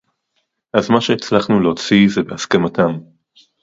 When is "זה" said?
2.09-2.21